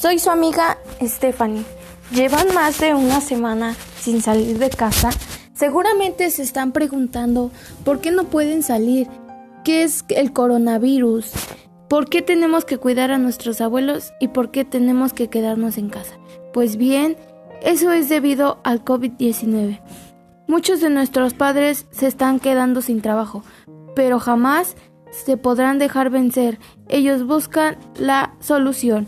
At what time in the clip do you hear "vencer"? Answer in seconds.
26.08-26.58